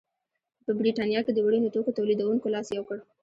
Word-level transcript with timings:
په 0.65 0.71
برېټانیا 0.79 1.19
کې 1.25 1.31
د 1.33 1.39
وړینو 1.45 1.73
توکو 1.75 1.95
تولیدوونکو 1.97 2.51
لاس 2.53 2.67
یو 2.71 2.83
کړ. 2.89 2.97